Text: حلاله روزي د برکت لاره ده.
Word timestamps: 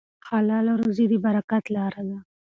حلاله 0.27 0.73
روزي 0.81 1.05
د 1.11 1.13
برکت 1.25 1.63
لاره 1.75 2.01
ده. 2.09 2.17